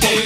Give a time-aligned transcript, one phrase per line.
[0.00, 0.25] ne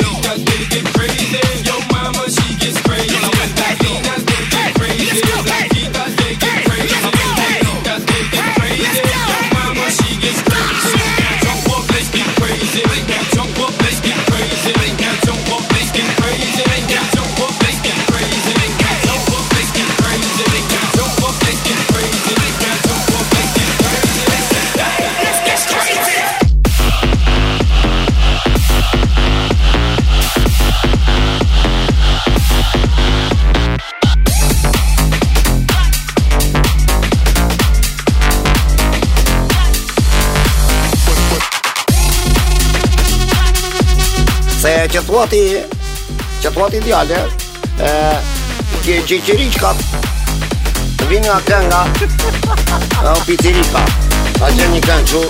[44.93, 45.63] чатлаты,
[46.43, 47.17] чатлаты идеальны.
[49.07, 49.75] Чечеричка,
[51.09, 51.85] вина кэнга,
[53.27, 53.81] пиццерика,
[54.41, 55.23] а я не кончу.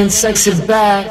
[0.00, 1.10] and sex sexy back.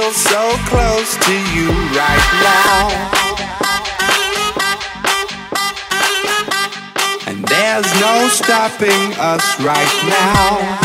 [0.00, 1.68] feel so close to you
[1.98, 2.82] right now.
[7.26, 10.78] And there's no stopping us right now.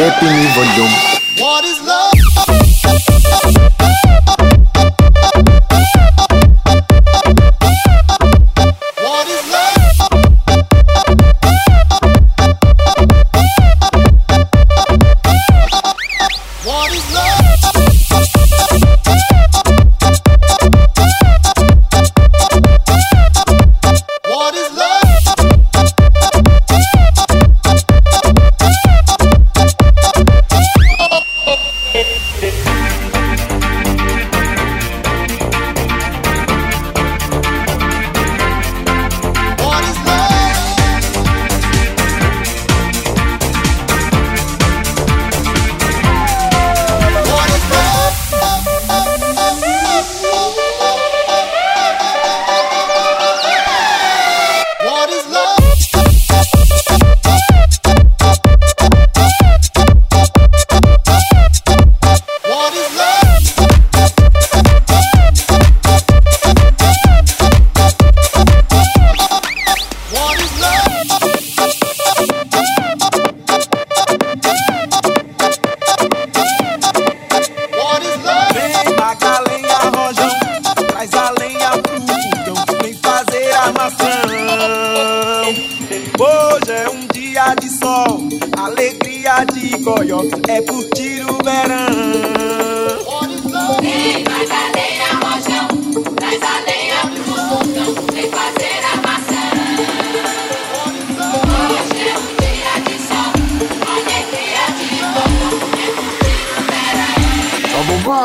[0.00, 1.13] Jepi një volumë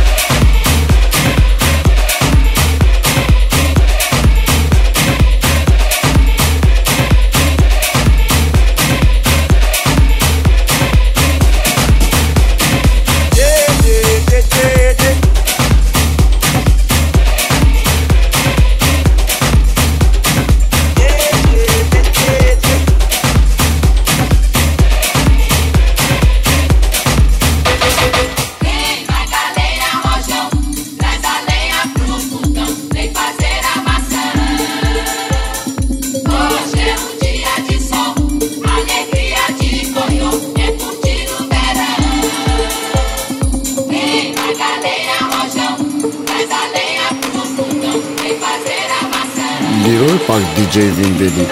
[50.27, 51.47] pak DJ Vin Deli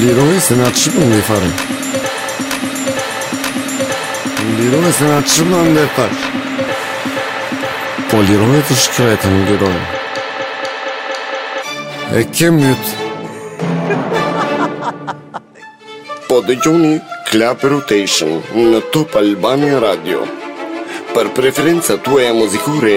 [0.00, 1.50] Liroj se nga qëpë në ndefare
[4.58, 6.62] Liroj se nga qëpë në ndefare
[8.12, 9.76] Po liroj të shkretë në liroj
[12.16, 12.90] E kem njët
[16.30, 16.94] Po dhe gjoni
[17.28, 18.40] Klap Rotation
[18.72, 20.24] në Top Albania Radio
[21.16, 22.96] Për preferenca tue e muzikure,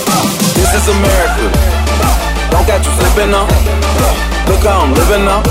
[0.71, 1.51] This is America.
[2.47, 3.43] Don't got you slipping up.
[4.47, 5.43] Look how I'm living up.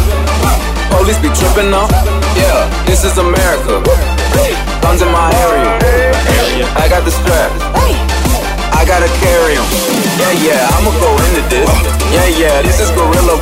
[0.97, 1.93] Police be tripping up.
[2.33, 3.85] Yeah, this is America.
[4.81, 5.69] Guns in my area.
[6.73, 7.53] I got the strap.
[8.73, 9.67] I gotta carry em.
[10.17, 11.69] Yeah, yeah, I'ma go into this.
[12.09, 13.37] Yeah, yeah, this is Gorilla.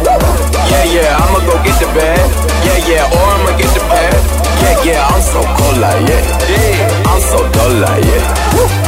[0.67, 2.27] Yeah, yeah, I'ma go get the bag.
[2.67, 4.19] Yeah, yeah, or I'ma get the pad.
[4.67, 7.07] Yeah, yeah, I'm so cold like, yeah.
[7.07, 8.88] I'm so dull like, yeah.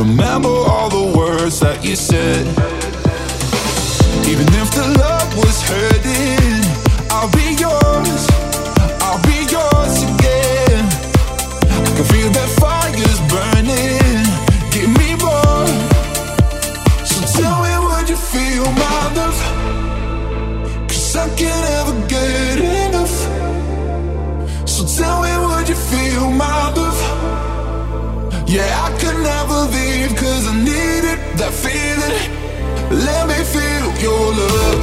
[0.00, 2.46] Remember all the words that you said.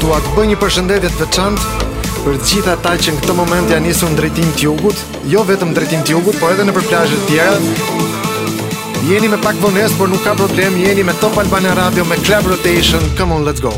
[0.01, 1.89] Tua të bëj një përshëndetje të veçantë
[2.23, 5.43] për të gjithë ata që në këtë moment janë nisur në drejtim të jugut, jo
[5.49, 7.61] vetëm drejtim të jugut, por edhe nëpër të tjera.
[9.11, 12.47] Jeni me pak vonesë, por nuk ka problem, jeni me Top Albania Radio me Club
[12.53, 13.03] Rotation.
[13.17, 13.75] Come on, let's go.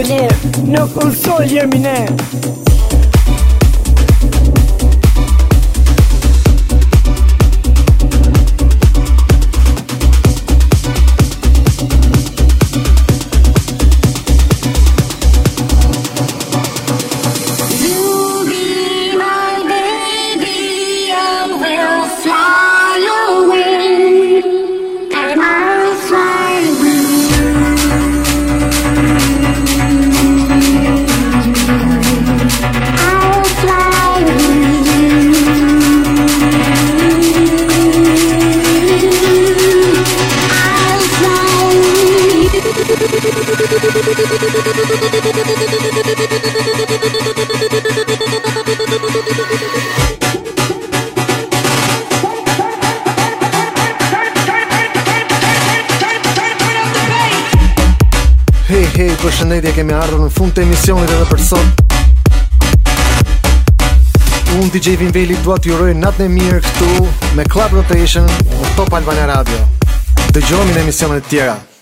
[0.00, 0.28] pionier
[0.72, 1.94] Në konsol jemi ne
[59.60, 61.80] media kemi ardhur në fund të emisionit edhe për sot.
[64.56, 66.88] Un DJ Vin Veli dua t'ju uroj natën e mirë këtu
[67.36, 69.60] me Club Rotation në Top Albania Radio.
[70.32, 71.79] Dëgjojmë në emisionet e tjera.